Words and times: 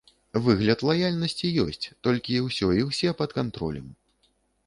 Выгляд 0.45 0.79
лаяльнасці 0.87 1.51
ёсць, 1.65 1.89
толькі 2.07 2.41
ўсё 2.47 2.71
і 2.79 2.85
ўсе 2.89 3.09
пад 3.19 3.35
кантролем. 3.41 3.87